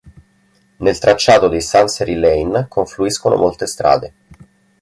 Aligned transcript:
Nel 0.77 0.97
tracciato 0.97 1.47
di 1.47 1.59
Chancery 1.61 2.15
Lane 2.15 2.65
confluiscono 2.67 3.35
molte 3.35 3.67
strade. 3.67 4.13